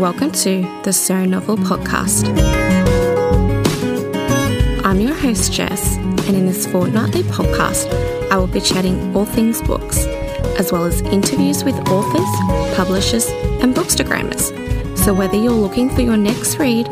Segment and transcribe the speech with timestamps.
[0.00, 2.26] welcome to the So Novel podcast.
[4.84, 7.90] I'm your host, Jess, and in this fortnightly podcast,
[8.30, 10.04] I will be chatting all things books,
[10.58, 13.28] as well as interviews with authors, publishers,
[13.62, 14.52] and bookstagrammers.
[14.98, 16.88] So, whether you're looking for your next read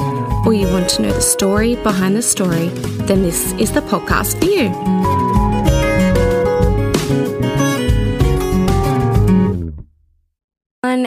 [0.47, 2.69] or you want to know the story behind the story,
[3.07, 4.93] then this is the podcast for you.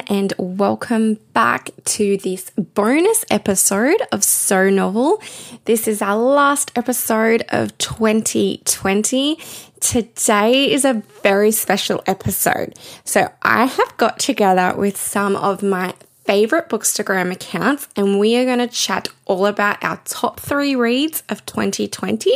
[0.08, 5.22] and welcome back to this bonus episode of So Novel.
[5.66, 9.38] This is our last episode of 2020.
[9.82, 12.74] Today is a very special episode.
[13.04, 15.94] So, I have got together with some of my
[16.24, 21.22] favorite Bookstagram accounts, and we are going to chat all about our top three reads
[21.28, 22.32] of 2020,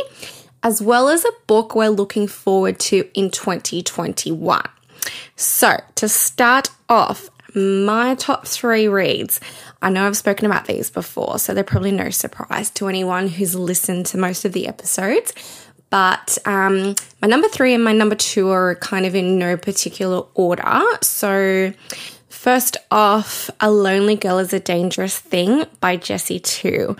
[0.62, 4.62] as well as a book we're looking forward to in 2021.
[5.36, 9.40] So, to start off, my top three reads.
[9.82, 13.54] I know I've spoken about these before, so they're probably no surprise to anyone who's
[13.54, 15.32] listened to most of the episodes.
[15.90, 20.24] But um, my number three and my number two are kind of in no particular
[20.34, 20.82] order.
[21.02, 21.72] So,
[22.28, 26.96] first off, A Lonely Girl is a Dangerous Thing by Jessie Tu.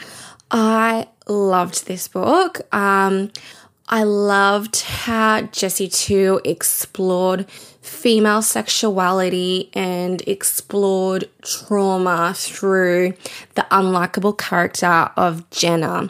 [0.51, 2.61] I loved this book.
[2.75, 3.31] Um,
[3.93, 7.51] I loved how Jessie Tu explored
[7.83, 13.15] female sexuality and explored trauma through
[13.57, 16.09] the unlikable character of Jenna.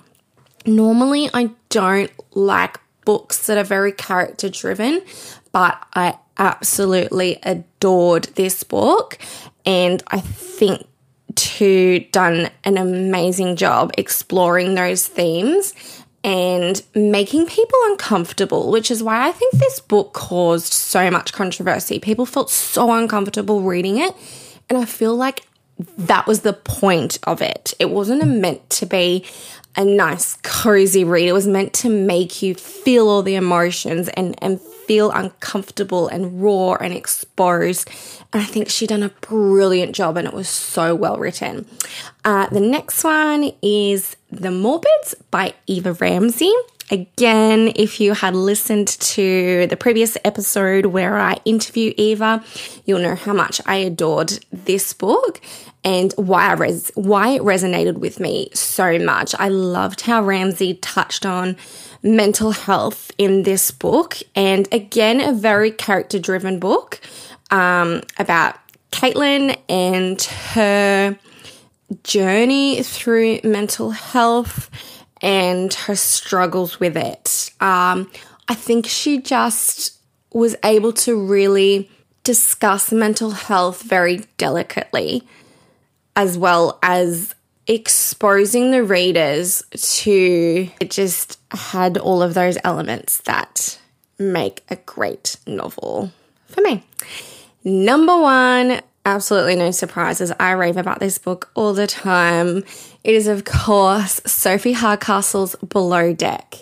[0.67, 5.01] Normally, I don't like books that are very character driven,
[5.51, 9.17] but I absolutely adored this book,
[9.65, 10.87] and I think
[11.35, 15.73] Tu done an amazing job exploring those themes
[16.23, 21.99] and making people uncomfortable, which is why I think this book caused so much controversy.
[21.99, 24.15] People felt so uncomfortable reading it,
[24.69, 25.43] and I feel like
[25.97, 27.73] that was the point of it.
[27.79, 29.25] It wasn't meant to be
[29.77, 31.29] a nice, cozy read.
[31.29, 36.43] It was meant to make you feel all the emotions and, and feel uncomfortable and
[36.43, 37.89] raw and exposed.
[38.33, 41.67] And I think she done a brilliant job and it was so well written.
[42.25, 46.53] Uh, the next one is The Morbids by Ewa Ramsey.
[46.89, 52.45] Again, if you had listened to the previous episode where I interview Eva,
[52.85, 55.41] you'll know how much I adored this book
[55.83, 59.35] and why I res- why it resonated with me so much.
[59.37, 61.57] I loved how Ramsey touched on
[62.03, 67.01] mental health in this book, and again, a very character driven book
[67.51, 68.57] um, about
[68.93, 71.19] Caitlin and her
[72.03, 74.71] journey through mental health
[75.21, 77.51] and her struggles with it.
[77.61, 78.11] Um,
[78.49, 79.99] I think she just
[80.33, 81.91] was able to really
[82.25, 85.27] discuss mental health very delicately,
[86.17, 87.35] as well as
[87.67, 93.79] exposing the readers to it just had all of those elements that
[94.19, 96.13] make a great novel
[96.47, 96.85] for me.
[97.63, 100.33] Number one, absolutely no surprises.
[100.39, 102.65] I rave about this book all the time.
[103.05, 106.57] It is, of course, Sophie Hardcastle's Below Deck.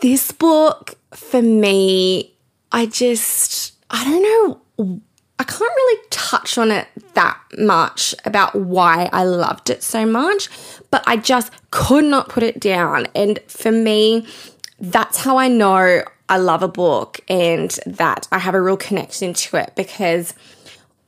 [0.00, 2.34] This book, for me,
[2.72, 5.00] I just, I don't know
[5.38, 10.48] I can't really touch on it that much about why I loved it so much,
[10.90, 13.06] but I just could not put it down.
[13.14, 14.26] And for me,
[14.80, 19.34] that's how I know I love a book and that I have a real connection
[19.34, 20.32] to it because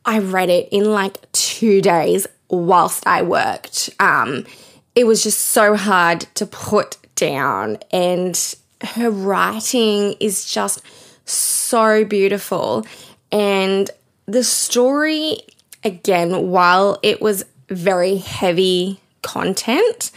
[0.08, 3.90] I read it in like two days whilst I worked.
[4.00, 4.46] Um,
[4.94, 10.80] it was just so hard to put down, and her writing is just
[11.26, 12.86] so beautiful.
[13.30, 13.90] And
[14.24, 15.40] the story,
[15.84, 20.10] again, while it was very heavy content,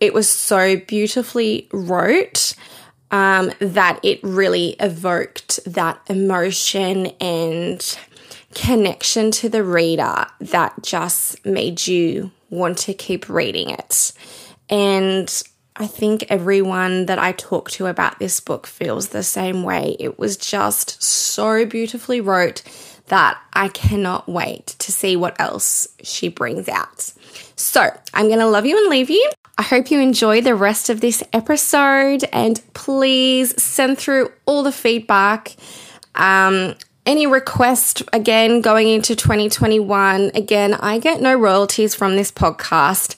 [0.00, 2.56] it was so beautifully wrote
[3.12, 7.98] um, that it really evoked that emotion and
[8.54, 14.12] connection to the reader that just made you want to keep reading it.
[14.68, 15.42] And
[15.76, 19.96] I think everyone that I talk to about this book feels the same way.
[20.00, 22.62] It was just so beautifully wrote
[23.06, 27.12] that I cannot wait to see what else she brings out.
[27.56, 29.30] So I'm going to love you and leave you.
[29.56, 34.72] I hope you enjoy the rest of this episode and please send through all the
[34.72, 35.56] feedback.
[36.14, 36.74] Um,
[37.08, 40.30] any request again going into 2021.
[40.34, 43.16] Again, I get no royalties from this podcast.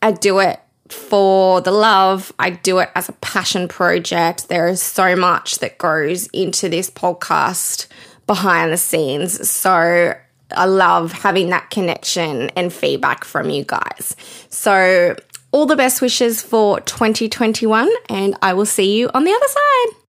[0.00, 0.58] I do it
[0.88, 2.32] for the love.
[2.38, 4.48] I do it as a passion project.
[4.48, 7.86] There is so much that goes into this podcast
[8.26, 9.48] behind the scenes.
[9.48, 10.14] So
[10.52, 14.16] I love having that connection and feedback from you guys.
[14.48, 15.14] So,
[15.50, 20.07] all the best wishes for 2021, and I will see you on the other side.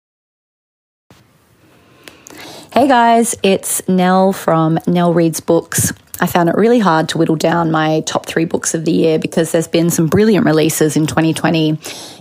[2.74, 5.92] Hey guys, it's Nell from Nell Reads Books.
[6.22, 9.20] I found it really hard to whittle down my top three books of the year
[9.20, 11.72] because there's been some brilliant releases in 2020.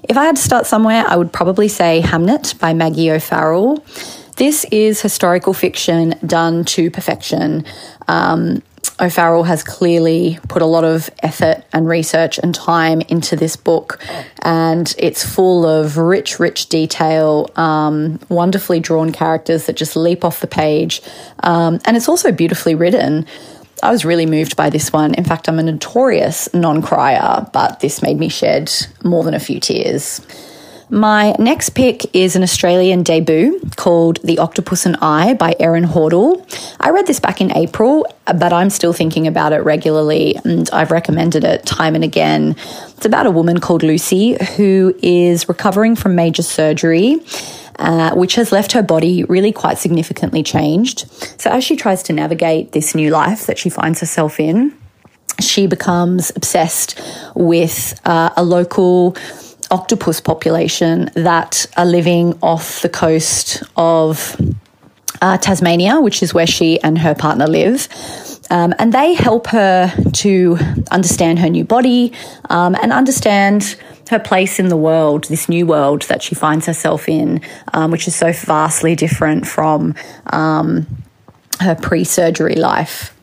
[0.09, 3.85] If I had to start somewhere, I would probably say Hamnet by Maggie O'Farrell.
[4.39, 7.65] This is historical fiction done to perfection.
[8.09, 8.61] Um,
[9.01, 13.99] O'Farrell has clearly put a lot of effort and research and time into this book,
[14.43, 20.41] and it's full of rich, rich detail, um, wonderfully drawn characters that just leap off
[20.41, 21.01] the page,
[21.43, 23.27] um, and it's also beautifully written.
[23.83, 25.15] I was really moved by this one.
[25.15, 28.71] In fact, I'm a notorious non crier, but this made me shed
[29.03, 30.21] more than a few tears.
[30.91, 36.45] My next pick is an Australian debut called The Octopus and I by Erin Hortle.
[36.81, 40.91] I read this back in April, but I'm still thinking about it regularly and I've
[40.91, 42.57] recommended it time and again.
[42.97, 47.21] It's about a woman called Lucy who is recovering from major surgery
[47.79, 51.11] uh, which has left her body really quite significantly changed.
[51.41, 54.77] So, as she tries to navigate this new life that she finds herself in,
[55.41, 57.01] she becomes obsessed
[57.35, 59.17] with uh, a local
[59.71, 64.37] octopus population that are living off the coast of
[65.23, 67.89] uh, Tasmania, which is where she and her partner live.
[68.51, 70.59] Um, and they help her to
[70.91, 72.13] understand her new body
[72.49, 73.77] um, and understand
[74.11, 77.41] her place in the world, this new world that she finds herself in,
[77.75, 79.95] um, which is so vastly different from
[80.27, 80.87] um,
[81.61, 83.15] her pre surgery life.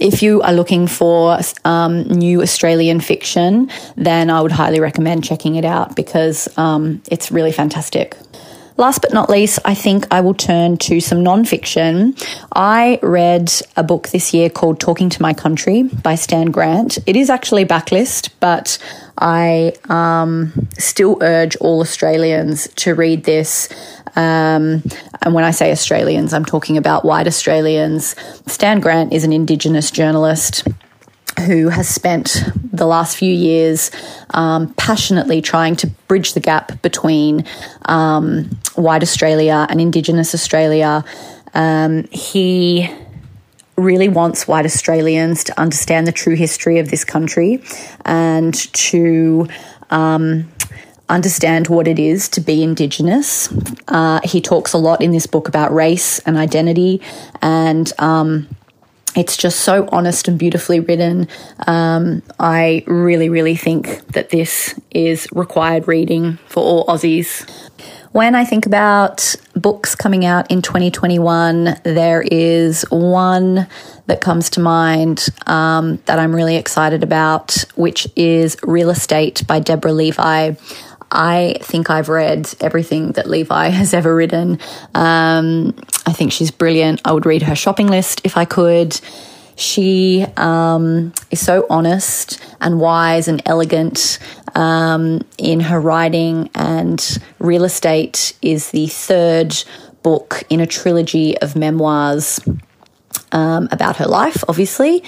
[0.00, 5.56] If you are looking for um, new Australian fiction, then I would highly recommend checking
[5.56, 8.16] it out because um, it's really fantastic.
[8.78, 12.14] Last but not least, I think I will turn to some nonfiction.
[12.52, 16.96] I read a book this year called Talking to My Country by Stan Grant.
[17.04, 18.78] It is actually backlist, but
[19.18, 23.68] I um, still urge all Australians to read this.
[24.16, 24.82] Um,
[25.22, 28.14] and when I say Australians, I'm talking about white Australians.
[28.46, 30.66] Stan Grant is an Indigenous journalist
[31.46, 33.90] who has spent the last few years
[34.30, 37.44] um, passionately trying to bridge the gap between
[37.86, 38.44] um,
[38.74, 41.04] white Australia and Indigenous Australia.
[41.54, 42.90] Um, he
[43.76, 47.62] really wants white Australians to understand the true history of this country
[48.04, 49.48] and to
[49.90, 50.50] um,
[51.08, 53.52] understand what it is to be Indigenous.
[53.88, 57.00] Uh, he talks a lot in this book about race and identity
[57.40, 58.48] and um,
[59.16, 61.28] it's just so honest and beautifully written.
[61.66, 67.48] Um, I really, really think that this is required reading for all Aussies.
[68.12, 73.66] When I think about books coming out in 2021, there is one
[74.06, 79.60] that comes to mind um, that I'm really excited about, which is Real Estate by
[79.60, 80.56] Deborah Levy.
[81.10, 84.58] I think I've read everything that Levy has ever written.
[84.94, 85.74] Um,
[86.06, 87.00] I think she's brilliant.
[87.04, 88.98] I would read her shopping list if I could.
[89.56, 94.20] She um, is so honest and wise and elegant
[94.54, 99.56] um, in her writing, and Real Estate is the third
[100.04, 102.38] book in a trilogy of memoirs
[103.32, 105.02] um, about her life, obviously.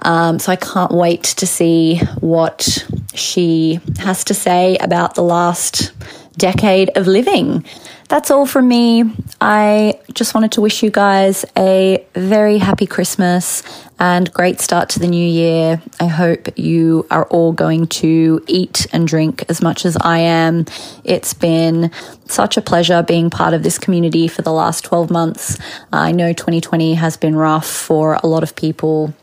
[0.00, 5.92] Um, so I can't wait to see what she has to say about the last
[6.36, 7.64] decade of living.
[8.08, 9.04] That's all from me.
[9.40, 13.62] I just wanted to wish you guys a very happy Christmas
[13.98, 15.82] and great start to the new year.
[15.98, 20.66] I hope you are all going to eat and drink as much as I am.
[21.02, 21.90] It's been
[22.26, 25.58] such a pleasure being part of this community for the last 12 months.
[25.92, 29.14] I know 2020 has been rough for a lot of people.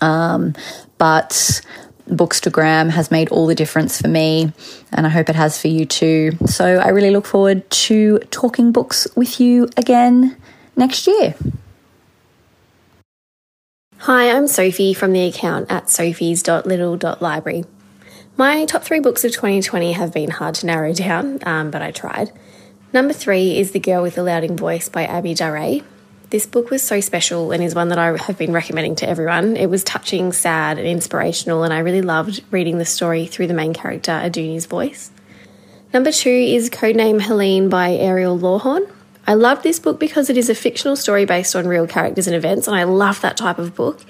[0.00, 0.54] Um,
[0.98, 1.62] but
[2.08, 4.52] Bookstagram has made all the difference for me,
[4.92, 6.32] and I hope it has for you too.
[6.46, 10.36] So I really look forward to talking books with you again
[10.76, 11.34] next year.
[13.98, 17.64] Hi, I'm Sophie from the account at sophies.little.library.
[18.36, 21.90] My top three books of 2020 have been hard to narrow down, um, but I
[21.90, 22.32] tried.
[22.92, 25.82] Number three is The Girl with the Louding Voice by Abi Daré.
[26.30, 29.56] This book was so special and is one that I have been recommending to everyone.
[29.56, 33.54] It was touching, sad, and inspirational, and I really loved reading the story through the
[33.54, 35.10] main character, Adunni's voice.
[35.92, 38.90] Number two is Codename Helene by Ariel Lawhon.
[39.26, 42.34] I love this book because it is a fictional story based on real characters and
[42.34, 44.00] events, and I love that type of book.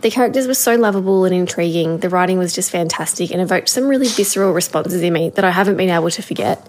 [0.00, 3.86] The characters were so lovable and intriguing, the writing was just fantastic and evoked some
[3.86, 6.66] really visceral responses in me that I haven't been able to forget.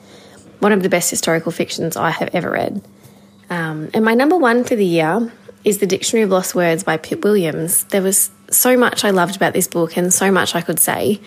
[0.60, 2.82] One of the best historical fictions I have ever read.
[3.50, 5.32] Um, and my number one for the year
[5.64, 7.84] is The Dictionary of Lost Words by Pip Williams.
[7.86, 11.20] There was so much I loved about this book and so much I could say.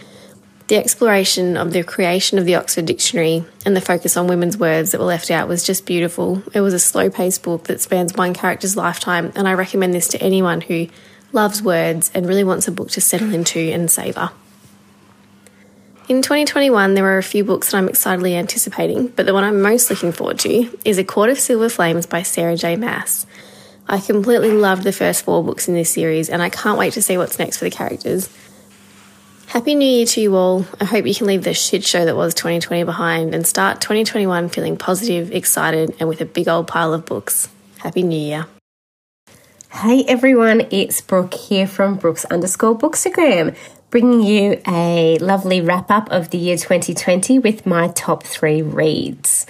[0.69, 4.93] The exploration of the creation of the Oxford Dictionary and the focus on women's words
[4.93, 6.43] that were left out was just beautiful.
[6.53, 10.09] It was a slow paced book that spans one character's lifetime, and I recommend this
[10.09, 10.89] to anyone who
[11.33, 14.31] loves words and really wants a book to settle into and savour.
[16.09, 19.61] In 2021, there are a few books that I'm excitedly anticipating, but the one I'm
[19.61, 22.77] most looking forward to is A Court of Silver Flames by Sarah J.
[22.77, 23.27] Maas.
[23.87, 27.03] I completely loved the first four books in this series, and I can't wait to
[27.03, 28.35] see what's next for the characters.
[29.49, 30.65] Happy New Year to you all.
[30.81, 34.49] I hope you can leave the shit show that was 2020 behind and start 2021
[34.49, 37.51] feeling positive, excited, and with a big old pile of books.
[37.81, 38.47] Happy New Year.
[39.71, 43.55] Hey everyone, it's Brooke here from Brooks underscore Bookstagram
[43.91, 49.47] bringing you a lovely wrap up of the year 2020 with my top three reads.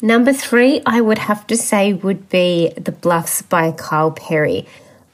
[0.00, 4.66] Number three, I would have to say, would be The Bluffs by Kyle Perry.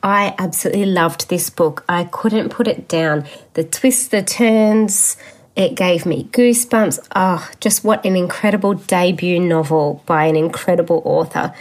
[0.03, 1.85] I absolutely loved this book.
[1.89, 3.27] I couldn't put it down.
[3.55, 5.17] The twists, the turns,
[5.57, 7.09] it gave me goosebumps.
[7.15, 11.55] Ah, oh, just what an incredible debut novel by an incredible author.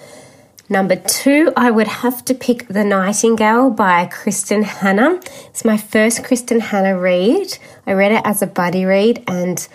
[0.70, 5.20] Number two, I would have to pick The Nightingale by Kristin Hannah.
[5.48, 7.58] It's my first Kristin Hannah read.
[7.86, 9.68] I read it as a buddy read, and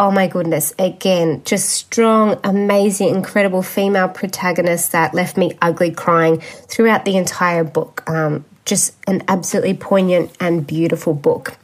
[0.00, 6.40] oh my goodness, again, just strong, amazing, incredible female protagonist that left me ugly crying
[6.40, 8.02] throughout the entire book.
[8.10, 11.56] Um, just an absolutely poignant and beautiful book.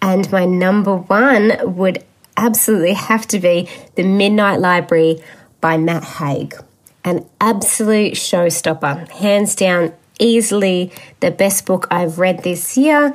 [0.00, 2.04] And my number one would
[2.36, 5.20] absolutely have to be The Midnight Library
[5.60, 6.54] by Matt Haig
[7.04, 9.08] an absolute showstopper.
[9.10, 13.14] Hands down, easily the best book I've read this year.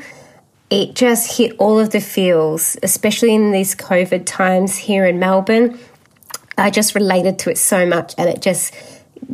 [0.69, 5.79] It just hit all of the feels, especially in these COVID times here in Melbourne.
[6.57, 8.73] I just related to it so much and it just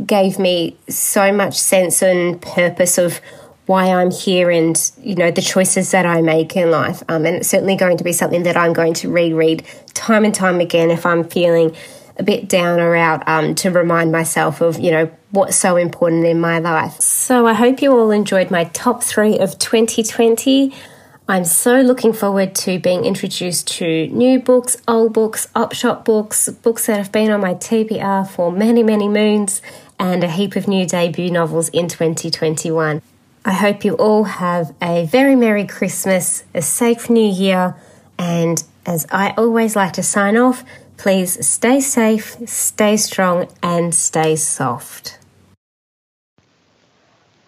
[0.06, 3.20] gave me so much sense and purpose of
[3.66, 7.02] why I'm here and you know the choices that I make in life.
[7.08, 10.36] Um, and it's certainly going to be something that I'm going to reread time and
[10.36, 11.76] time again if I'm feeling
[12.18, 16.26] a bit down or out um, to remind myself of, you know, what's so important
[16.26, 17.00] in my life.
[17.00, 20.74] So I hope you all enjoyed my top three of 2020.
[21.28, 26.86] I'm so looking forward to being introduced to new books, old books, upshot books, books
[26.88, 29.62] that have been on my TBR for many, many moons,
[29.98, 33.02] and a heap of new debut novels in 2021.
[33.46, 37.76] I hope you all have a very Merry Christmas, a safe New Year,
[38.18, 40.64] and as I always like to sign off,
[40.98, 45.18] Please stay safe, stay strong, and stay soft.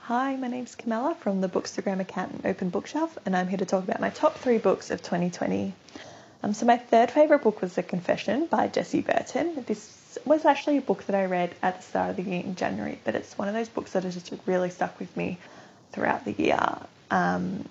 [0.01, 3.65] Hi, my name's Camilla from the Bookstagram account and Open Bookshelf, and I'm here to
[3.65, 5.73] talk about my top three books of 2020.
[6.43, 9.63] Um, so, my third favourite book was The Confession by Jessie Burton.
[9.67, 12.55] This was actually a book that I read at the start of the year in
[12.55, 15.37] January, but it's one of those books that has just really stuck with me
[15.91, 16.59] throughout the year.
[17.09, 17.67] Um,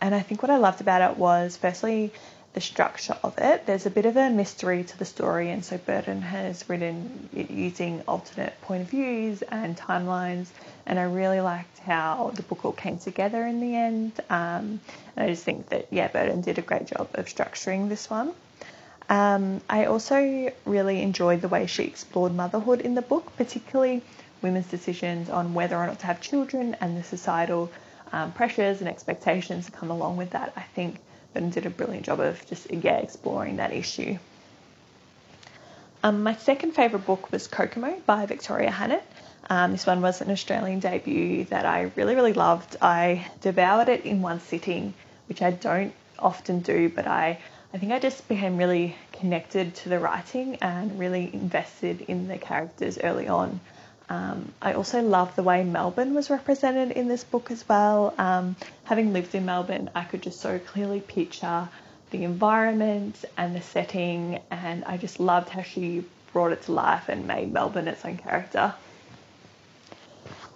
[0.00, 2.12] and I think what I loved about it was, firstly,
[2.54, 3.64] the structure of it.
[3.66, 7.50] There's a bit of a mystery to the story, and so Burton has written it
[7.50, 10.48] using alternate point of views and timelines.
[10.84, 14.12] And I really liked how the book all came together in the end.
[14.28, 14.80] Um,
[15.16, 18.32] and I just think that, yeah, Burton did a great job of structuring this one.
[19.08, 24.02] Um, I also really enjoyed the way she explored motherhood in the book, particularly
[24.42, 27.70] women's decisions on whether or not to have children and the societal
[28.12, 30.52] um, pressures and expectations that come along with that.
[30.56, 30.98] I think
[31.34, 34.18] and did a brilliant job of just yeah exploring that issue.
[36.04, 39.00] Um, my second favourite book was Kokomo by Victoria Hannan.
[39.48, 42.76] Um, this one was an Australian debut that I really, really loved.
[42.82, 44.94] I devoured it in one sitting,
[45.28, 47.38] which I don't often do, but I,
[47.72, 52.38] I think I just became really connected to the writing and really invested in the
[52.38, 53.60] characters early on.
[54.08, 58.14] Um, I also love the way Melbourne was represented in this book as well.
[58.18, 61.68] Um, having lived in Melbourne, I could just so clearly picture
[62.10, 67.08] the environment and the setting, and I just loved how she brought it to life
[67.08, 68.74] and made Melbourne its own character.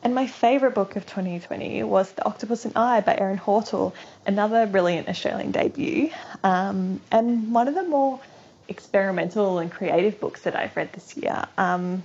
[0.03, 3.93] And my favourite book of 2020 was The Octopus and I by Erin Hortle,
[4.27, 6.11] another brilliant Australian debut,
[6.45, 8.21] um, and one of the more
[8.69, 11.47] experimental and creative books that I've read this year.
[11.57, 12.05] Um,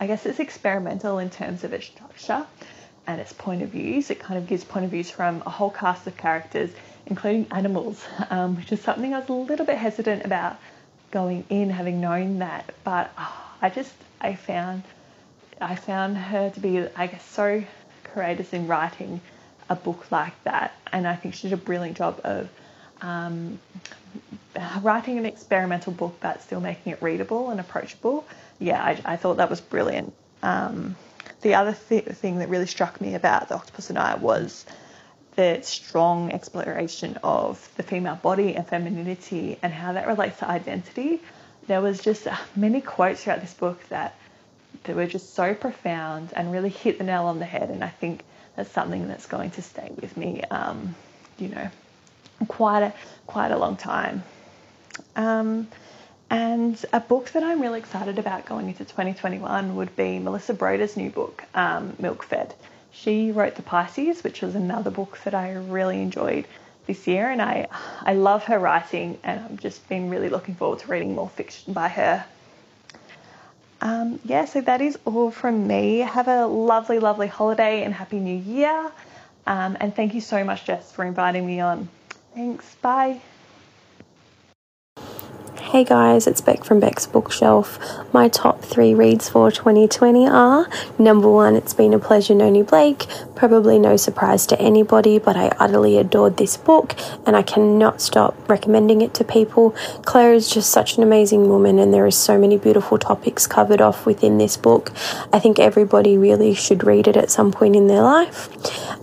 [0.00, 2.46] I guess it's experimental in terms of its structure
[3.06, 4.10] and its point of views.
[4.10, 6.70] It kind of gives point of views from a whole cast of characters,
[7.06, 10.56] including animals, um, which is something I was a little bit hesitant about
[11.10, 12.74] going in, having known that.
[12.82, 14.82] But oh, I just I found
[15.60, 17.62] I found her to be I guess so
[18.04, 19.20] courageous in writing
[19.68, 22.48] a book like that, and I think she did a brilliant job of
[23.00, 23.58] um,
[24.82, 28.24] writing an experimental book but still making it readable and approachable
[28.58, 30.14] yeah, I, I thought that was brilliant.
[30.42, 30.96] Um,
[31.42, 34.64] the other th- thing that really struck me about The Octopus and I was
[35.36, 41.20] the strong exploration of the female body and femininity and how that relates to identity.
[41.66, 44.14] There was just many quotes throughout this book that,
[44.84, 47.70] that were just so profound and really hit the nail on the head.
[47.70, 48.22] And I think
[48.56, 50.94] that's something that's going to stay with me, um,
[51.38, 51.68] you know,
[52.46, 52.94] quite a
[53.26, 54.22] quite a long time.
[55.16, 55.68] Um,
[56.34, 60.96] and a book that I'm really excited about going into 2021 would be Melissa Broder's
[60.96, 62.54] new book, um, Milk Fed.
[62.92, 66.46] She wrote The Pisces, which was another book that I really enjoyed
[66.86, 67.68] this year, and I
[68.02, 71.72] I love her writing, and I've just been really looking forward to reading more fiction
[71.72, 72.24] by her.
[73.80, 75.98] Um, yeah, so that is all from me.
[75.98, 78.90] Have a lovely, lovely holiday and happy new year.
[79.46, 81.88] Um, and thank you so much, Jess, for inviting me on.
[82.34, 82.74] Thanks.
[82.76, 83.20] Bye.
[85.74, 87.80] Hey guys, it's Beck from Beck's Bookshelf.
[88.12, 90.68] My top three reads for 2020 are
[91.00, 93.06] number one, It's Been a Pleasure, Noni Blake.
[93.34, 96.94] Probably no surprise to anybody, but I utterly adored this book
[97.26, 99.72] and I cannot stop recommending it to people.
[100.04, 103.80] Claire is just such an amazing woman, and there are so many beautiful topics covered
[103.80, 104.92] off within this book.
[105.32, 108.48] I think everybody really should read it at some point in their life.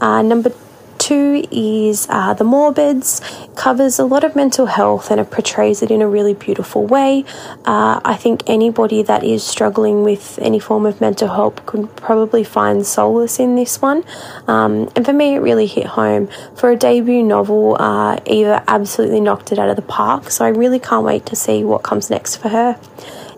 [0.01, 0.54] Uh, number
[1.01, 3.22] two is uh, The Morbids,
[3.55, 7.25] covers a lot of mental health and it portrays it in a really beautiful way.
[7.65, 12.43] Uh, I think anybody that is struggling with any form of mental health could probably
[12.43, 14.03] find solace in this one.
[14.48, 16.29] Um, and for me, it really hit home.
[16.55, 20.50] For a debut novel, uh, Ewa absolutely knocked it out of the park, so I
[20.50, 22.79] really can't wait to see what comes next for her.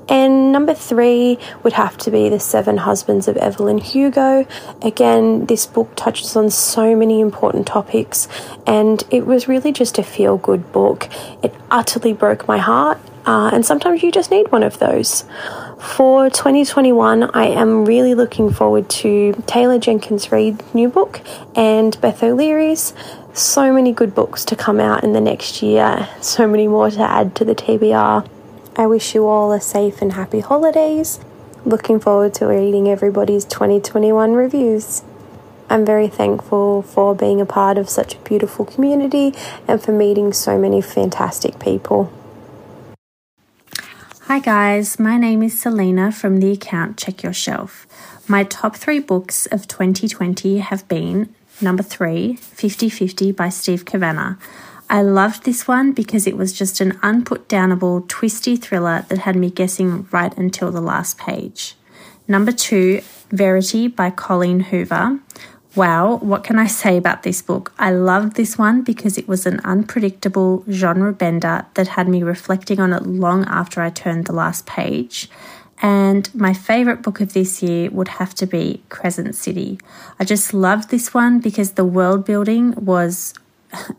[0.10, 4.46] And number three would have to be The Seven Husbands of Evelyn Hugo.
[4.82, 8.28] Again, this book touches on so many important topics,
[8.68, 11.08] and it was really just a feel good book.
[11.42, 15.24] It utterly broke my heart, uh, and sometimes you just need one of those.
[15.80, 21.22] For 2021, I am really looking forward to Taylor Jenkins Reid's new book
[21.56, 22.94] and Beth O'Leary's.
[23.34, 27.02] So many good books to come out in the next year, so many more to
[27.02, 28.28] add to the TBR.
[28.76, 31.20] I wish you all a safe and happy holidays.
[31.64, 35.04] Looking forward to reading everybody's 2021 reviews.
[35.70, 39.36] I'm very thankful for being a part of such a beautiful community
[39.68, 42.12] and for meeting so many fantastic people.
[44.22, 47.86] Hi guys, my name is Selena from the account Check Your Shelf.
[48.28, 54.38] My top three books of 2020 have been number three, 50 50 by Steve Cavanagh.
[54.94, 59.50] I loved this one because it was just an unputdownable, twisty thriller that had me
[59.50, 61.74] guessing right until the last page.
[62.28, 63.02] Number two,
[63.32, 65.20] Verity by Colleen Hoover.
[65.76, 67.74] Wow, what can I say about this book?
[67.80, 72.80] I loved this one because it was an unpredictable genre bender that had me reflecting
[72.80, 75.28] on it long after I turned the last page.
[75.82, 79.80] And my favourite book of this year would have to be Crescent City.
[80.20, 83.34] I just loved this one because the world building was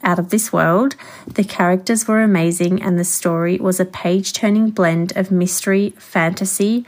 [0.02, 0.96] out of this world.
[1.26, 6.84] The characters were amazing, and the story was a page turning blend of mystery, fantasy,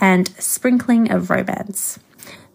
[0.00, 1.98] and sprinkling of romance.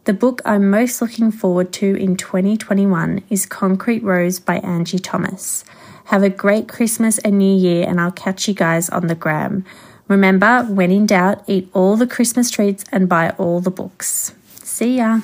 [0.06, 5.66] The book I'm most looking forward to in 2021 is Concrete Rose by Angie Thomas.
[6.06, 9.66] Have a great Christmas and New Year, and I'll catch you guys on the gram.
[10.08, 14.36] Remember, when in doubt, eat all the Christmas treats and buy all the books.
[14.62, 15.22] See ya!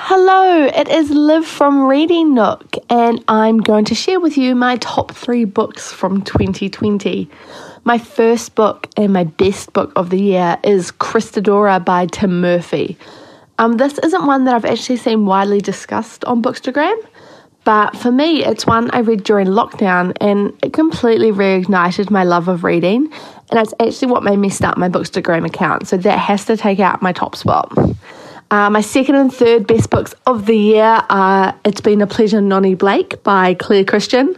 [0.00, 4.76] Hello, it is Liv from Reading Nook, and I'm going to share with you my
[4.76, 7.28] top three books from 2020.
[7.82, 12.96] My first book and my best book of the year is Christadora by Tim Murphy.
[13.58, 16.96] Um, this isn't one that I've actually seen widely discussed on Bookstagram,
[17.64, 22.46] but for me, it's one I read during lockdown and it completely reignited my love
[22.46, 23.12] of reading.
[23.50, 26.78] And it's actually what made me start my Bookstagram account, so that has to take
[26.78, 27.76] out my top spot.
[28.50, 32.40] Uh, my second and third best books of the year are It's Been a Pleasure,
[32.40, 34.34] Noni Blake by Claire Christian.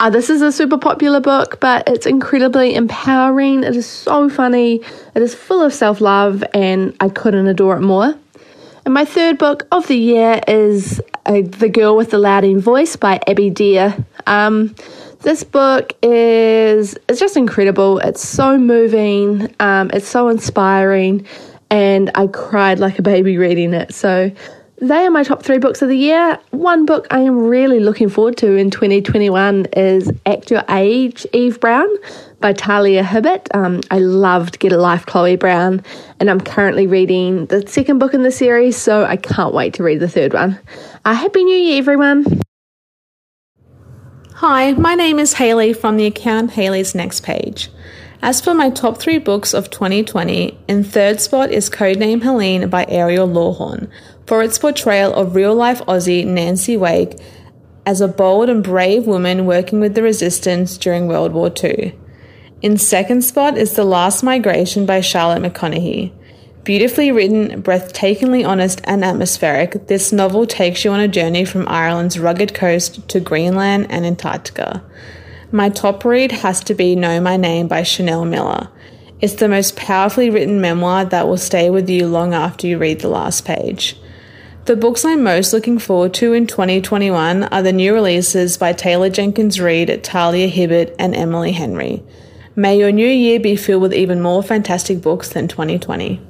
[0.00, 3.62] Uh, this is a super popular book, but it's incredibly empowering.
[3.62, 4.80] It is so funny.
[5.14, 8.14] It is full of self love, and I couldn't adore it more.
[8.84, 12.96] And my third book of the year is uh, The Girl with the Louding Voice
[12.96, 13.96] by Abby Deer.
[14.26, 14.74] Um,
[15.20, 18.00] this book is it's just incredible.
[18.00, 19.54] It's so moving.
[19.60, 21.26] Um, it's so inspiring
[21.70, 23.92] and I cried like a baby reading it.
[23.94, 24.30] So
[24.78, 26.38] they are my top three books of the year.
[26.50, 31.58] One book I am really looking forward to in 2021 is Act Your Age, Eve
[31.60, 31.88] Brown
[32.40, 33.48] by Talia Hibbert.
[33.54, 35.82] Um, I loved Get a Life, Chloe Brown,
[36.20, 39.82] and I'm currently reading the second book in the series, so I can't wait to
[39.82, 40.58] read the third one.
[41.04, 42.42] Uh, Happy New Year, everyone!
[44.34, 47.70] Hi, my name is Haley from the account Haley's Next Page.
[48.26, 52.84] As for my top three books of 2020, in third spot is Codename Helene by
[52.88, 53.88] Ariel Lawhon
[54.26, 57.20] for its portrayal of real life Aussie Nancy Wake
[57.86, 61.96] as a bold and brave woman working with the resistance during World War II.
[62.62, 66.12] In second spot is The Last Migration by Charlotte McConaghy.
[66.64, 72.18] Beautifully written, breathtakingly honest, and atmospheric, this novel takes you on a journey from Ireland's
[72.18, 74.82] rugged coast to Greenland and Antarctica.
[75.56, 78.68] My top read has to be Know My Name by Chanel Miller.
[79.22, 83.00] It's the most powerfully written memoir that will stay with you long after you read
[83.00, 83.96] the last page.
[84.66, 89.08] The books I'm most looking forward to in 2021 are the new releases by Taylor
[89.08, 92.02] Jenkins Reid, Talia Hibbert, and Emily Henry.
[92.54, 96.20] May your new year be filled with even more fantastic books than 2020.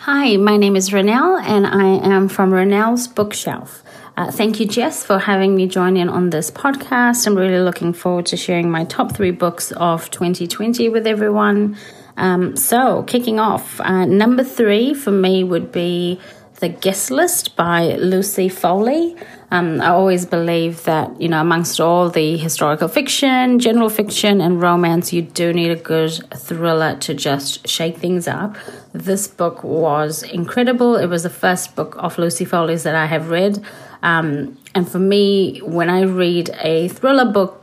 [0.00, 3.82] Hi, my name is Renelle, and I am from Renelle's Bookshelf.
[4.16, 7.26] Uh, thank you, Jess, for having me join in on this podcast.
[7.26, 11.76] I'm really looking forward to sharing my top three books of 2020 with everyone.
[12.16, 16.20] Um, so, kicking off, uh, number three for me would be
[16.58, 19.16] The Guest List by Lucy Foley.
[19.52, 24.60] Um, I always believe that, you know, amongst all the historical fiction, general fiction, and
[24.60, 28.56] romance, you do need a good thriller to just shake things up.
[28.92, 30.96] This book was incredible.
[30.96, 33.64] It was the first book of Lucy Foley's that I have read.
[34.02, 37.60] Um, and for me, when I read a thriller book,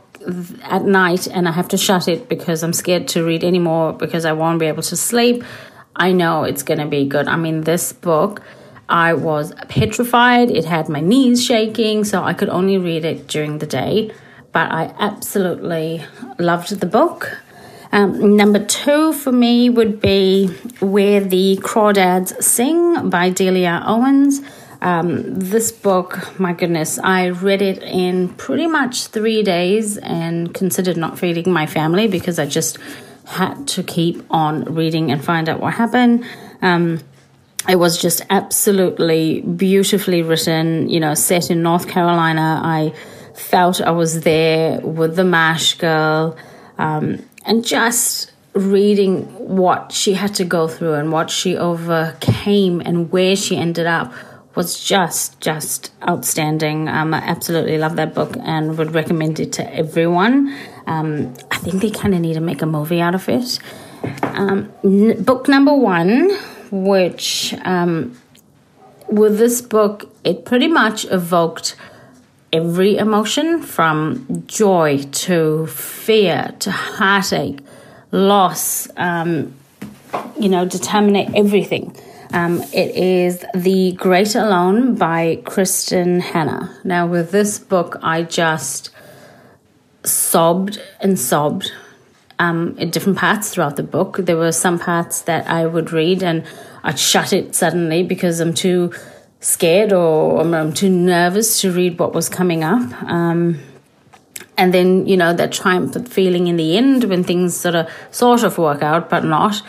[0.62, 4.24] at night and I have to shut it because I'm scared to read anymore because
[4.24, 5.44] I won't be able to sleep,
[5.96, 7.28] I know it's going to be good.
[7.28, 8.42] I mean, this book,
[8.88, 10.50] I was petrified.
[10.50, 14.12] It had my knees shaking, so I could only read it during the day.
[14.52, 16.04] But I absolutely
[16.38, 17.38] loved the book.
[17.90, 20.48] Um, number two for me would be
[20.80, 24.40] Where the Crawdads Sing by Delia Owens.
[24.80, 30.96] Um, this book, my goodness, I read it in pretty much three days and considered
[30.96, 32.78] not feeding my family because I just
[33.26, 36.24] had to keep on reading and find out what happened.
[36.62, 37.00] Um,
[37.68, 42.60] it was just absolutely beautifully written, you know, set in North Carolina.
[42.64, 42.94] I
[43.34, 46.36] felt I was there with the MASH girl
[46.78, 53.10] um, and just reading what she had to go through and what she overcame and
[53.12, 54.12] where she ended up
[54.58, 56.88] was just just outstanding.
[56.88, 60.52] Um, I absolutely love that book and would recommend it to everyone.
[60.88, 63.60] Um, I think they kind of need to make a movie out of it.
[64.22, 66.36] Um, n- book number one,
[66.72, 68.18] which um,
[69.06, 71.76] with this book, it pretty much evoked
[72.52, 77.60] every emotion from joy to fear to heartache,
[78.10, 79.54] loss, um,
[80.36, 81.94] you know, determinate everything.
[82.32, 86.76] Um, it is The Great Alone by Kristin Hannah.
[86.84, 88.90] Now, with this book, I just
[90.04, 91.72] sobbed and sobbed
[92.38, 94.18] um, in different parts throughout the book.
[94.18, 96.44] There were some parts that I would read and
[96.82, 98.92] I'd shut it suddenly because I'm too
[99.40, 103.02] scared or I'm too nervous to read what was coming up.
[103.04, 103.58] Um,
[104.58, 108.42] and then, you know, that triumphant feeling in the end when things sort of sort
[108.42, 109.62] of work out, but not.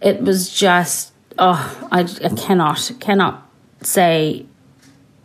[0.00, 3.48] It was just oh, I, I cannot, cannot
[3.82, 4.46] say,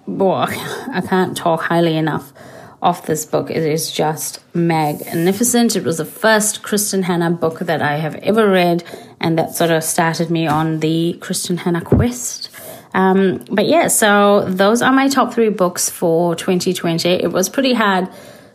[0.07, 2.33] boy, I can't talk highly enough
[2.81, 3.49] of this book.
[3.49, 5.75] It is just magnificent.
[5.75, 8.83] It was the first Kristin Hannah book that I have ever read,
[9.19, 12.49] and that sort of started me on the Kristin Hannah quest.
[12.93, 17.09] Um, but yeah, so those are my top three books for 2020.
[17.09, 18.09] It was pretty hard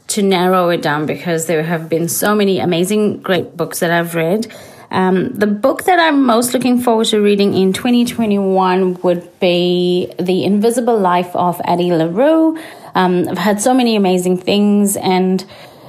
[0.09, 4.15] to narrow it down because there have been so many amazing, great books that I've
[4.15, 4.53] read.
[4.95, 10.45] Um, the book that I'm most looking forward to reading in 2021 would be The
[10.45, 12.57] Invisible Life of Addie LaRue.
[12.95, 15.45] Um, I've heard so many amazing things, and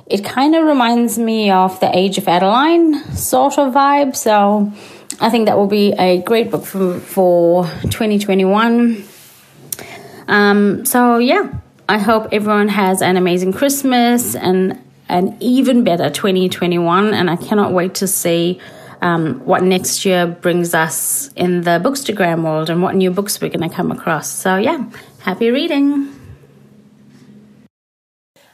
[0.08, 4.16] it kind of reminds me of The Age of Adaline sort of vibe.
[4.16, 4.74] So
[5.22, 9.04] I think that will be a great book for, for 2021.
[10.28, 11.54] Um, so, yeah,
[11.88, 17.72] I hope everyone has an amazing Christmas and an even better 2021, and I cannot
[17.72, 18.60] wait to see
[19.02, 23.50] um, what next year brings us in the Bookstagram world and what new books we're
[23.50, 24.30] going to come across.
[24.30, 26.12] So, yeah, happy reading.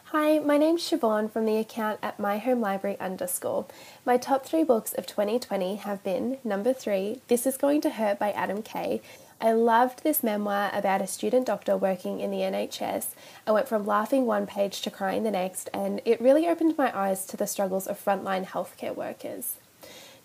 [0.06, 3.66] Hi, my name's Siobhan from the account at My Home Library underscore.
[4.06, 8.20] My top three books of 2020 have been number three, This Is Going to Hurt
[8.20, 9.02] by Adam Kay.
[9.40, 13.16] I loved this memoir about a student doctor working in the NHS.
[13.48, 16.96] I went from laughing one page to crying the next, and it really opened my
[16.96, 19.56] eyes to the struggles of frontline healthcare workers.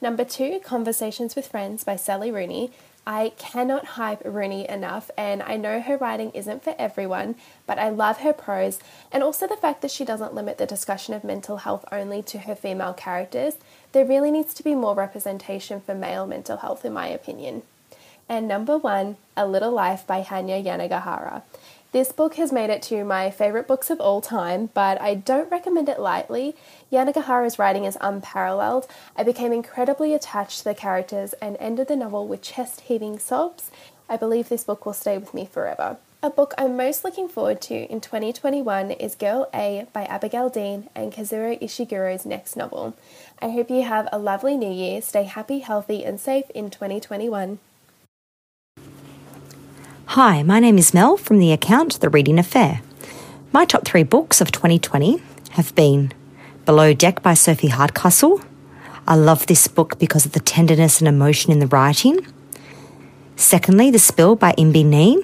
[0.01, 2.71] Number two, Conversations with Friends by Sally Rooney.
[3.07, 7.89] I cannot hype Rooney enough, and I know her writing isn't for everyone, but I
[7.89, 8.81] love her prose
[9.13, 12.41] and also the fact that she doesn't limit the discussion of mental health only to
[12.41, 13.55] her female characters.
[13.93, 17.63] There really needs to be more representation for male mental health, in my opinion.
[18.29, 21.43] And number one, A Little Life by Hanya Yanagihara.
[21.97, 25.51] This book has made it to my favourite books of all time, but I don't
[25.51, 26.55] recommend it lightly.
[26.93, 28.87] Yanagihara's writing is unparalleled.
[29.17, 33.71] I became incredibly attached to the characters and ended the novel with chest heaving sobs.
[34.11, 35.97] I believe this book will stay with me forever.
[36.23, 40.91] A book I'm most looking forward to in 2021 is Girl A by Abigail Dean
[40.95, 42.95] and Kazuo Ishiguro's next novel.
[43.41, 47.59] I hope you have a lovely new year, stay happy, healthy, and safe in 2021.
[50.17, 52.81] Hi, my name is Mel from the account The Reading Affair.
[53.53, 56.11] My top three books of 2020 have been
[56.65, 58.41] Below Deck by Sophie Hardcastle.
[59.07, 62.27] I love this book because of the tenderness and emotion in the writing.
[63.37, 65.23] Secondly, The Spill by Imbi Nee.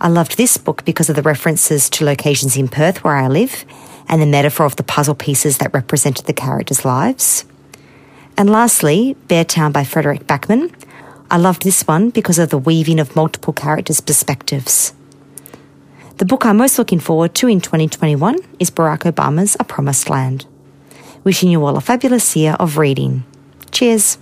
[0.00, 3.64] I loved this book because of the references to locations in Perth where I live
[4.08, 7.46] and the metaphor of the puzzle pieces that represented the characters' lives.
[8.38, 10.72] And lastly, Bear Town by Fredrik Backman.
[11.32, 14.92] I loved this one because of the weaving of multiple characters' perspectives.
[16.16, 20.46] The book I'm most looking forward to in 2021 is Barack Obama's A Promised Land.
[21.22, 23.22] Wishing you all a fabulous year of reading.
[23.70, 24.18] Cheers.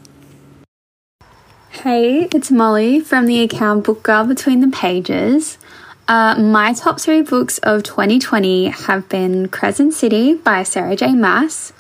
[1.71, 5.57] Hey, it's Molly from the account Book Girl Between the Pages.
[6.09, 11.15] Uh, my top three books of 2020 have been Crescent City by Sarah J.
[11.15, 11.73] Maas.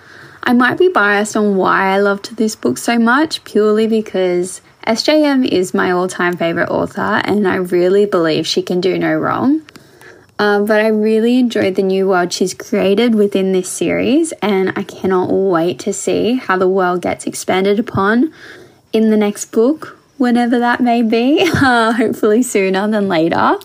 [0.42, 5.46] I might be biased on why I loved this book so much, purely because SJM
[5.46, 9.61] is my all time favourite author, and I really believe she can do no wrong.
[10.38, 14.85] Um, but I really enjoyed the new world she's created within this series, and I
[14.85, 18.33] cannot wait to see how the world gets expanded upon
[18.94, 23.59] in the next book, whenever that may be, uh, hopefully sooner than later.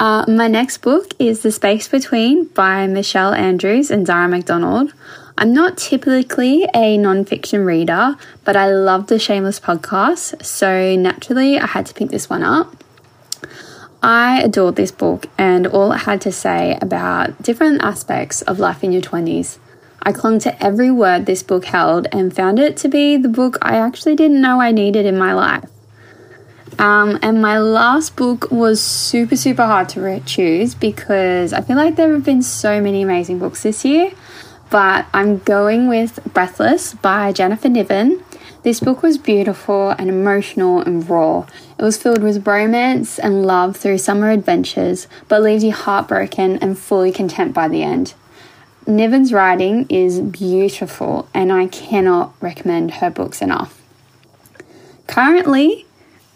[0.00, 4.94] Uh, my next book is The Space Between by Michelle Andrews and Zara McDonald.
[5.38, 11.66] I'm not typically a nonfiction reader, but I love the Shameless podcast, so naturally I
[11.66, 12.82] had to pick this one up.
[14.02, 18.82] I adored this book and all it had to say about different aspects of life
[18.82, 19.58] in your 20s.
[20.02, 23.56] I clung to every word this book held and found it to be the book
[23.62, 25.68] I actually didn't know I needed in my life.
[26.78, 31.96] Um, and my last book was super, super hard to choose because I feel like
[31.96, 34.12] there have been so many amazing books this year
[34.72, 38.24] but I'm going with Breathless by Jennifer Niven.
[38.62, 41.44] This book was beautiful and emotional and raw.
[41.78, 46.78] It was filled with romance and love through summer adventures, but leaves you heartbroken and
[46.78, 48.14] fully content by the end.
[48.86, 53.78] Niven's writing is beautiful, and I cannot recommend her books enough.
[55.06, 55.84] Currently,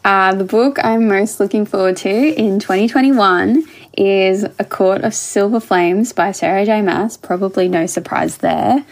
[0.05, 3.65] uh, the book I'm most looking forward to in 2021
[3.97, 6.83] is A Court of Silver Flames by Sarah J.
[6.83, 7.17] Maas.
[7.17, 8.85] Probably no surprise there.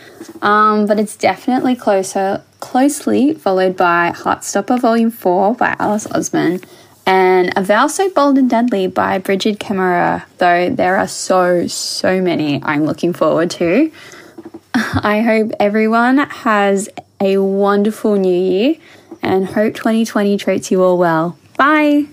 [0.43, 6.65] Um, but it's definitely closer, closely followed by Heartstopper Volume 4 by Alice Oseman
[7.07, 12.21] and A Vow So Bold and Deadly by Brigid Kemmerer, though there are so, so
[12.21, 13.93] many I'm looking forward to.
[14.75, 16.89] I hope everyone has
[17.21, 18.77] a wonderful new year
[19.23, 21.39] and hope 2020 treats you all well.
[21.57, 22.07] Bye!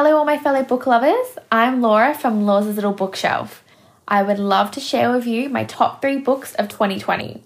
[0.00, 1.26] Hello, all my fellow book lovers.
[1.50, 3.64] I'm Laura from Laura's Little Bookshelf.
[4.06, 7.42] I would love to share with you my top three books of 2020.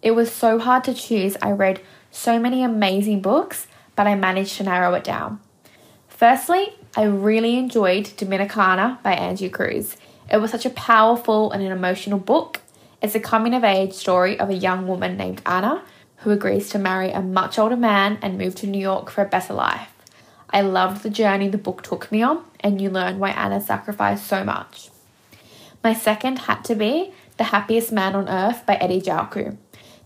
[0.00, 1.36] It was so hard to choose.
[1.42, 5.40] I read so many amazing books, but I managed to narrow it down.
[6.08, 9.98] Firstly, I really enjoyed Dominicana by Angie Cruz.
[10.32, 12.62] It was such a powerful and an emotional book.
[13.02, 15.82] It's a coming of age story of a young woman named Anna
[16.22, 19.28] who agrees to marry a much older man and move to New York for a
[19.28, 19.99] better life.
[20.50, 24.26] I loved the journey the book took me on, and you learn why Anna sacrificed
[24.26, 24.90] so much.
[25.82, 29.56] My second had to be The Happiest Man on Earth by Eddie Jaku.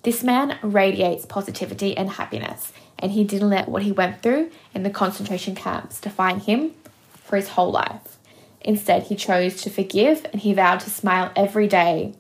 [0.02, 4.82] This man radiates positivity and happiness, and he didn't let what he went through in
[4.82, 6.72] the concentration camps define him
[7.14, 8.18] for his whole life.
[8.60, 12.14] Instead, he chose to forgive and he vowed to smile every day.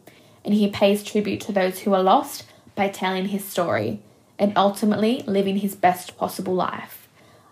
[0.44, 4.00] And he pays tribute to those who are lost by telling his story
[4.38, 7.03] and ultimately living his best possible life.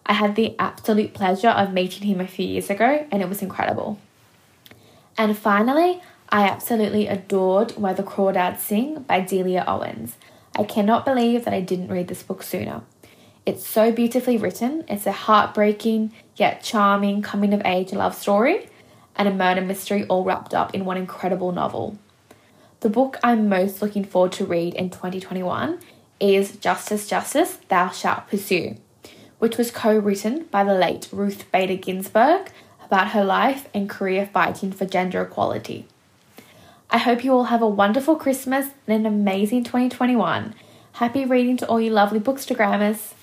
[0.04, 3.42] I had the absolute pleasure of meeting him a few years ago, and it was
[3.42, 3.98] incredible.
[5.16, 10.16] And finally, I absolutely adored Where the Crawdads Sing by Delia Owens.
[10.56, 12.82] I cannot believe that I didn't read this book sooner.
[13.44, 18.68] It's so beautifully written, it's a heartbreaking yet charming coming of age love story
[19.16, 21.98] and a murder mystery all wrapped up in one incredible novel.
[22.80, 25.80] The book I'm most looking forward to read in 2021
[26.20, 28.76] is Justice, Justice, Thou Shalt Pursue
[29.42, 32.52] which was co written by the late Ruth Bader Ginsburg
[32.86, 35.84] about her life and career fighting for gender equality.
[36.90, 40.54] I hope you all have a wonderful Christmas and an amazing 2021.
[40.92, 43.14] Happy reading to all you lovely bookstagrammers.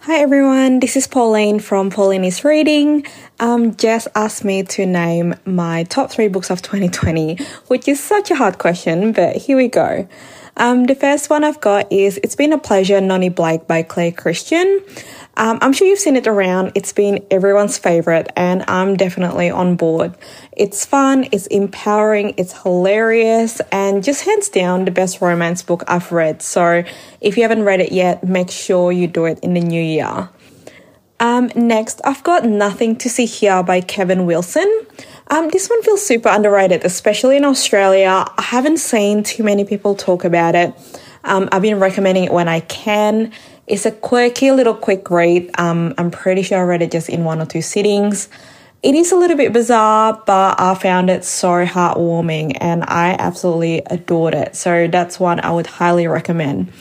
[0.00, 3.04] Hi everyone, this is Pauline from Pauline is Reading.
[3.40, 8.30] Um, Jess asked me to name my top three books of 2020, which is such
[8.30, 10.08] a hard question, but here we go.
[10.56, 14.12] Um, the first one I've got is It's Been a Pleasure, Noni Blake by Claire
[14.12, 14.82] Christian.
[15.34, 16.72] Um, I'm sure you've seen it around.
[16.74, 20.14] It's been everyone's favorite, and I'm definitely on board.
[20.52, 26.12] It's fun, it's empowering, it's hilarious, and just hands down the best romance book I've
[26.12, 26.42] read.
[26.42, 26.84] So
[27.22, 30.28] if you haven't read it yet, make sure you do it in the new year.
[31.18, 34.68] Um, next, I've got Nothing to See Here by Kevin Wilson.
[35.28, 38.24] Um, this one feels super underrated, especially in Australia.
[38.36, 40.74] I haven't seen too many people talk about it.
[41.24, 43.32] Um, I've been recommending it when I can.
[43.66, 45.50] It's a quirky little quick read.
[45.58, 48.28] Um, I'm pretty sure I read it just in one or two sittings.
[48.82, 53.82] It is a little bit bizarre, but I found it so heartwarming and I absolutely
[53.86, 54.56] adored it.
[54.56, 56.72] So that's one I would highly recommend.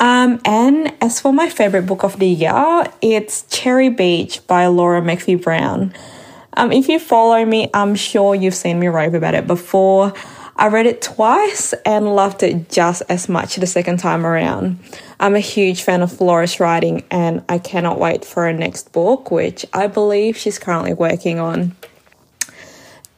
[0.00, 5.00] Um, and as for my favorite book of the year, it's Cherry Beach by Laura
[5.00, 5.94] McPhee-Browne.
[6.56, 10.12] Um, if you follow me, I'm sure you've seen me rave about it before.
[10.56, 14.78] I read it twice and loved it just as much the second time around.
[15.18, 19.30] I'm a huge fan of Laura's writing and I cannot wait for her next book,
[19.30, 21.76] which I believe she's currently working on.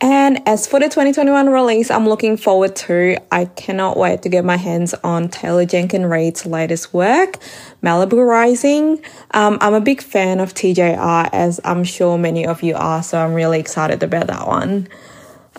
[0.00, 3.16] And as for the 2021 release, I'm looking forward to.
[3.30, 7.38] I cannot wait to get my hands on Taylor Jenkins Reid's latest work,
[7.82, 9.02] Malibu Rising.
[9.32, 13.18] Um, I'm a big fan of TJR, as I'm sure many of you are, so
[13.18, 14.88] I'm really excited about that one.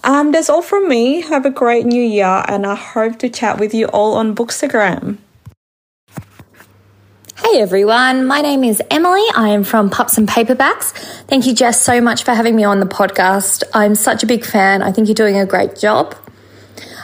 [0.04, 1.22] Um, that's all from me.
[1.22, 5.18] Have a great new year, and I hope to chat with you all on Bookstagram.
[7.44, 9.24] Hey everyone, my name is Emily.
[9.36, 10.92] I am from Pups and Paperbacks.
[11.28, 13.64] Thank you, Jess, so much for having me on the podcast.
[13.74, 14.82] I'm such a big fan.
[14.82, 16.16] I think you're doing a great job.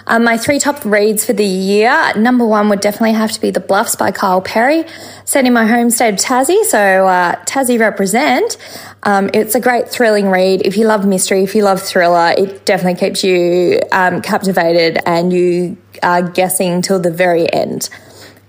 [0.09, 3.51] Um, my three top reads for the year number one would definitely have to be
[3.51, 4.83] The Bluffs by Kyle Perry,
[5.23, 8.57] set in my home state of Tassie, so uh, Tassie represent.
[9.03, 10.65] Um, it's a great thrilling read.
[10.65, 15.31] If you love mystery, if you love thriller, it definitely keeps you um, captivated and
[15.31, 17.87] you are guessing till the very end.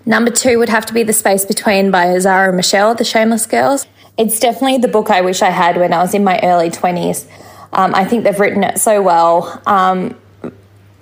[0.07, 3.87] Number two would have to be The Space Between by Zara Michelle, The Shameless Girls.
[4.17, 7.31] It's definitely the book I wish I had when I was in my early 20s.
[7.75, 9.63] Um, I think they've written it so well.
[9.67, 10.17] Um,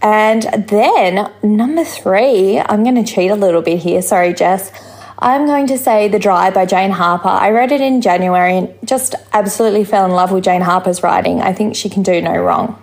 [0.01, 4.03] and then number three, I'm going to cheat a little bit here.
[4.03, 4.71] Sorry, Jess.
[5.19, 7.29] I'm going to say The Dry by Jane Harper.
[7.29, 11.41] I read it in January and just absolutely fell in love with Jane Harper's writing.
[11.41, 12.81] I think she can do no wrong.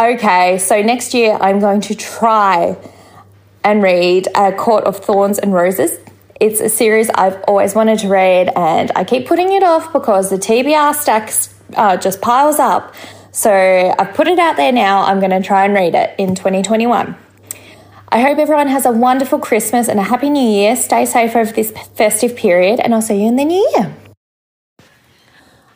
[0.00, 2.78] Okay, so next year I'm going to try
[3.62, 5.98] and read A Court of Thorns and Roses.
[6.40, 10.30] It's a series I've always wanted to read, and I keep putting it off because
[10.30, 12.94] the TBR stacks uh, just piles up.
[13.34, 13.50] So
[13.98, 15.02] I've put it out there now.
[15.02, 17.16] I'm going to try and read it in 2021.
[18.10, 20.76] I hope everyone has a wonderful Christmas and a happy new year.
[20.76, 23.92] Stay safe over this festive period, and I'll see you in the new year.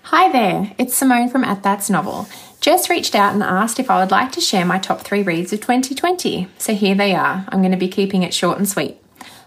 [0.02, 2.28] Hi there, it's Simone from At That's Novel.
[2.60, 5.52] Jess reached out and asked if I would like to share my top three reads
[5.52, 6.46] of 2020.
[6.58, 7.44] So here they are.
[7.48, 8.98] I'm going to be keeping it short and sweet.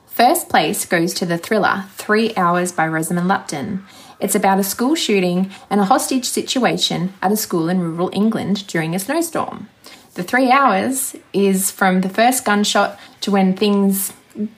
[0.05, 3.85] First place goes to the thriller Three Hours by Rosamund Lupton.
[4.21, 8.67] It's about a school shooting and a hostage situation at a school in rural England
[8.67, 9.67] during a snowstorm.
[10.13, 14.13] The three hours is from the first gunshot to when things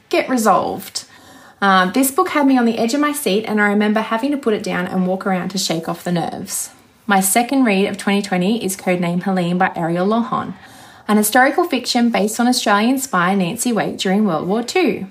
[0.10, 1.06] get resolved.
[1.62, 4.32] Uh, this book had me on the edge of my seat, and I remember having
[4.32, 6.72] to put it down and walk around to shake off the nerves.
[7.06, 10.56] My second read of 2020 is Codename Helene by Ariel Lawhon,
[11.08, 15.08] an historical fiction based on Australian spy Nancy Wake during World War II.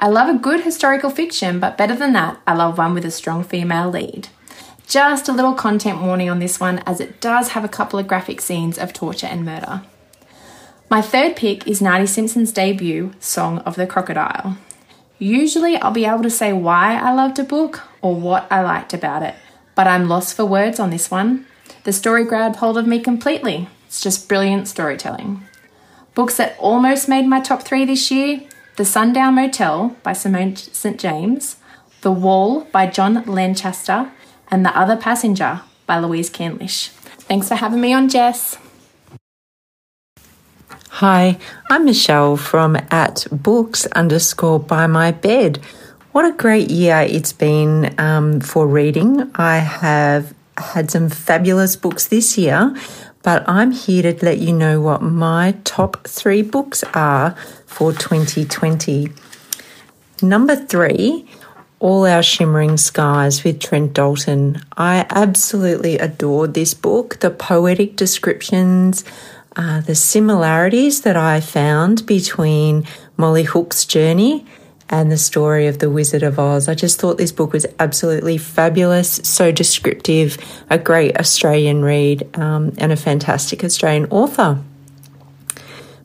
[0.00, 3.10] I love a good historical fiction, but better than that, I love one with a
[3.10, 4.28] strong female lead.
[4.86, 8.06] Just a little content warning on this one, as it does have a couple of
[8.06, 9.82] graphic scenes of torture and murder.
[10.88, 14.56] My third pick is Nardi Simpson's debut, Song of the Crocodile.
[15.18, 18.94] Usually, I'll be able to say why I loved a book or what I liked
[18.94, 19.34] about it,
[19.74, 21.44] but I'm lost for words on this one.
[21.82, 23.68] The story grabbed hold of me completely.
[23.88, 25.42] It's just brilliant storytelling.
[26.14, 28.42] Books that almost made my top three this year
[28.78, 31.00] The Sundown Motel by Simone St.
[31.00, 31.56] James,
[32.02, 34.12] The Wall by John Lanchester,
[34.52, 36.90] and The Other Passenger by Louise Candlish.
[37.26, 38.56] Thanks for having me on, Jess.
[40.90, 45.58] Hi, I'm Michelle from at books underscore by my bed.
[46.12, 49.28] What a great year it's been um, for reading.
[49.34, 52.76] I have had some fabulous books this year,
[53.28, 57.32] but I'm here to let you know what my top three books are
[57.66, 59.10] for 2020.
[60.22, 61.28] Number three,
[61.78, 64.62] All Our Shimmering Skies with Trent Dalton.
[64.78, 67.20] I absolutely adored this book.
[67.20, 69.04] The poetic descriptions,
[69.56, 72.86] uh, the similarities that I found between
[73.18, 74.46] Molly Hook's journey
[74.90, 76.68] and the story of the Wizard of Oz.
[76.68, 80.38] I just thought this book was absolutely fabulous, so descriptive,
[80.70, 84.58] a great Australian read, um, and a fantastic Australian author.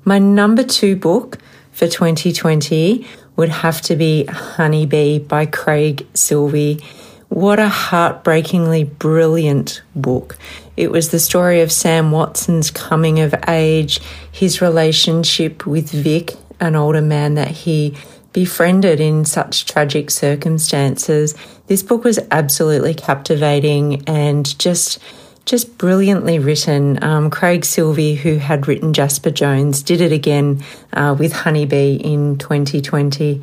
[0.03, 1.38] My number two book
[1.71, 6.84] for 2020 would have to be Honeybee by Craig Silvey.
[7.29, 10.38] What a heartbreakingly brilliant book.
[10.77, 13.99] It was the story of Sam Watson's coming of age,
[14.31, 17.95] his relationship with Vic, an older man that he
[18.34, 21.36] befriended in such tragic circumstances.
[21.67, 24.99] This book was absolutely captivating and just
[25.45, 27.03] just brilliantly written.
[27.03, 30.63] Um, Craig Silvey, who had written Jasper Jones, did it again
[30.93, 33.41] uh, with Honeybee in 2020.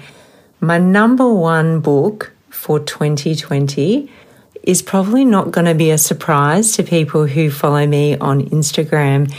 [0.61, 4.11] My number one book for 2020
[4.63, 9.33] is probably not going to be a surprise to people who follow me on Instagram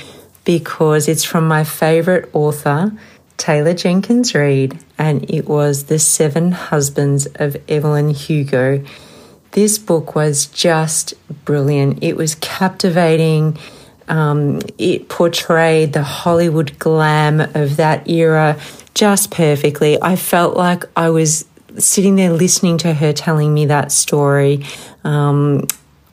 [0.44, 2.92] because it's from my favourite author,
[3.42, 8.84] Taylor Jenkins Reid, and it was The Seven Husbands of Evelyn Hugo.
[9.54, 12.04] This book was just brilliant.
[12.04, 13.58] It was captivating.
[14.08, 18.60] Um, it portrayed the Hollywood glam of that era
[18.94, 20.00] just perfectly.
[20.00, 21.46] I felt like I was
[21.80, 24.64] sitting there listening to her telling me that story.
[25.04, 25.66] Um,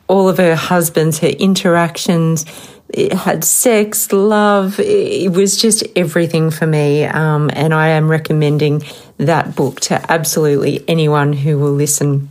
[0.06, 2.46] all of her husbands, her interactions,
[2.88, 4.80] it had sex, love.
[4.80, 7.04] It was just everything for me.
[7.04, 8.82] Um, and I am recommending
[9.18, 12.30] that book to absolutely anyone who will listen.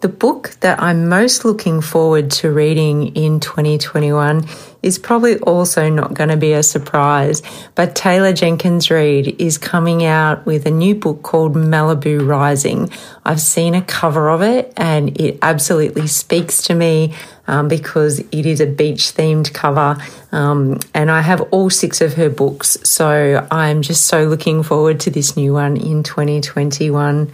[0.00, 4.46] The book that I'm most looking forward to reading in 2021
[4.80, 7.42] is probably also not going to be a surprise,
[7.74, 12.90] but Taylor Jenkins Reid is coming out with a new book called Malibu Rising.
[13.24, 17.14] I've seen a cover of it and it absolutely speaks to me
[17.48, 19.96] um, because it is a beach themed cover.
[20.30, 25.00] Um, and I have all six of her books, so I'm just so looking forward
[25.00, 27.32] to this new one in 2021.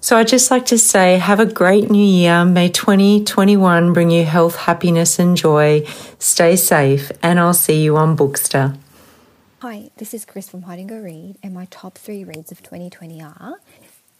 [0.00, 2.44] So I'd just like to say, have a great new year.
[2.44, 5.84] May 2021 bring you health, happiness, and joy.
[6.20, 8.78] Stay safe, and I'll see you on Bookster.
[9.62, 13.20] Hi, this is Chris from Hide Go Read, and my top three reads of 2020
[13.20, 13.56] are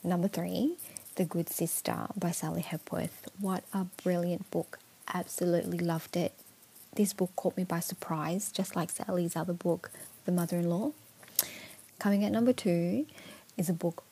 [0.03, 0.77] number three,
[1.17, 3.29] The Good Sister by Sally Hepworth.
[3.39, 4.79] What a brilliant book!
[5.13, 6.33] Absolutely loved it.
[6.95, 9.91] This book caught me by surprise, just like Sally's other book,
[10.25, 10.93] The Mother in Law.
[11.99, 13.07] Coming at number two
[13.57, 14.03] is a book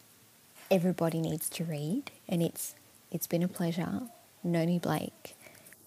[0.71, 2.75] everybody needs to read, and it's
[3.11, 4.03] it's been a pleasure.
[4.43, 5.37] Noni Blake,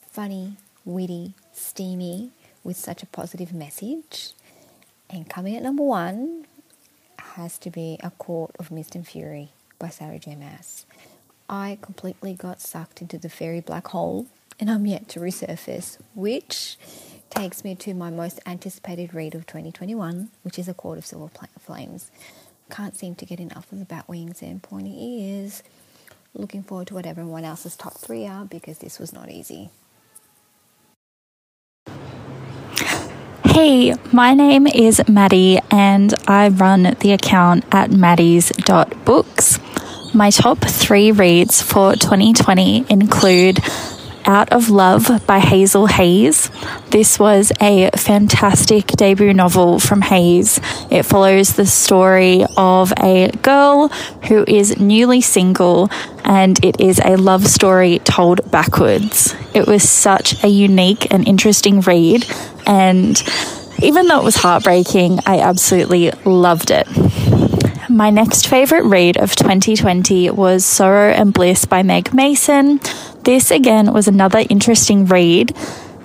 [0.10, 2.32] funny, witty, steamy,
[2.64, 4.34] with such a positive message.
[5.10, 6.46] And coming at number one
[7.20, 10.36] has to be A Court of Mist and Fury by Sarah J.
[10.36, 10.86] Maas.
[11.50, 14.28] I completely got sucked into the fairy black hole
[14.60, 16.78] and I'm yet to resurface, which
[17.30, 21.30] takes me to my most anticipated read of 2021, which is A Court of Silver
[21.60, 22.10] Flames.
[22.70, 25.64] Can't seem to get enough of the bat wings and pointy ears.
[26.34, 29.70] Looking forward to what everyone else's top three are because this was not easy.
[33.46, 39.60] Hey, my name is Maddie and I run the account at maddies.books.
[40.14, 43.60] My top three reads for 2020 include
[44.28, 46.52] out of Love by Hazel Hayes.
[46.92, 50.60] This was a fantastic debut novel from Hayes.
[50.92, 53.88] It follows the story of a girl
[54.28, 55.90] who is newly single
[56.26, 59.34] and it is a love story told backwards.
[59.54, 62.26] It was such a unique and interesting read
[62.68, 63.22] and
[63.82, 66.88] even though it was heartbreaking, I absolutely loved it.
[67.90, 72.82] My next favourite read of 2020 was Sorrow and Bliss by Meg Mason.
[73.24, 75.56] This again was another interesting read.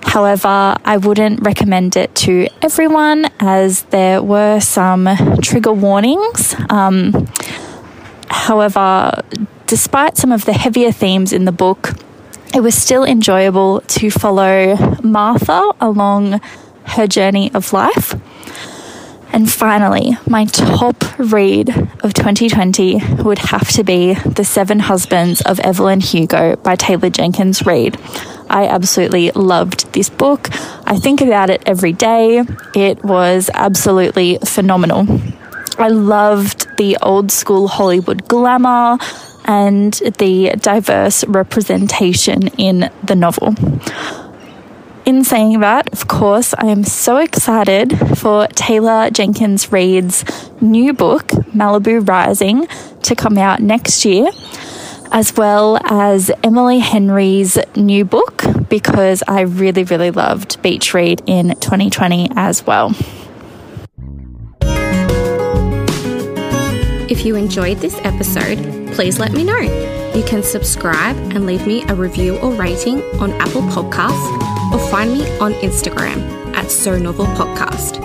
[0.03, 5.09] However, I wouldn't recommend it to everyone as there were some
[5.41, 6.55] trigger warnings.
[6.69, 7.27] Um,
[8.29, 9.21] however,
[9.67, 11.95] despite some of the heavier themes in the book,
[12.55, 16.39] it was still enjoyable to follow Martha along
[16.85, 18.15] her journey of life.
[19.33, 21.69] And finally, my top read
[22.03, 27.65] of 2020 would have to be The Seven Husbands of Evelyn Hugo by Taylor Jenkins
[27.65, 27.97] Reid.
[28.47, 30.49] I absolutely loved this book.
[30.85, 32.43] I think about it every day.
[32.75, 35.07] It was absolutely phenomenal.
[35.79, 38.99] I loved the old school Hollywood glamour
[39.45, 43.55] and the diverse representation in the novel.
[45.05, 50.23] In saying that, of course, I am so excited for Taylor Jenkins Reid's
[50.61, 52.67] new book, Malibu Rising,
[53.01, 54.29] to come out next year,
[55.11, 61.49] as well as Emily Henry's new book, because I really, really loved Beach Read in
[61.49, 62.95] 2020 as well.
[67.09, 70.02] If you enjoyed this episode, please let me know.
[70.15, 75.11] You can subscribe and leave me a review or rating on Apple Podcasts or find
[75.11, 76.21] me on Instagram
[76.55, 77.99] at So Novel Podcast.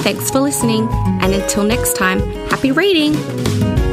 [0.00, 0.88] Thanks for listening,
[1.20, 3.89] and until next time, happy reading!